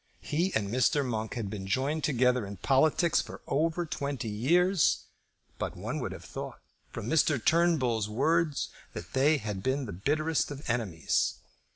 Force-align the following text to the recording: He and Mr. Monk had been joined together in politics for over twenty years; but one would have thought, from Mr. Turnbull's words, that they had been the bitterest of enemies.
He 0.21 0.51
and 0.55 0.67
Mr. 0.69 1.05
Monk 1.05 1.35
had 1.35 1.47
been 1.47 1.67
joined 1.67 2.03
together 2.03 2.43
in 2.47 2.57
politics 2.57 3.21
for 3.21 3.39
over 3.45 3.85
twenty 3.85 4.29
years; 4.29 5.03
but 5.59 5.77
one 5.77 5.99
would 5.99 6.11
have 6.11 6.25
thought, 6.25 6.59
from 6.89 7.07
Mr. 7.07 7.37
Turnbull's 7.39 8.09
words, 8.09 8.69
that 8.93 9.13
they 9.13 9.37
had 9.37 9.61
been 9.61 9.85
the 9.85 9.93
bitterest 9.93 10.49
of 10.49 10.67
enemies. 10.67 11.35